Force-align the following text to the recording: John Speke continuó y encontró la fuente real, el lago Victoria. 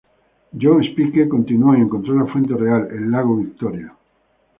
John 0.59 0.81
Speke 0.83 1.29
continuó 1.29 1.75
y 1.77 1.81
encontró 1.81 2.15
la 2.15 2.25
fuente 2.25 2.55
real, 2.57 2.87
el 2.91 3.11
lago 3.11 3.37
Victoria. 3.37 3.95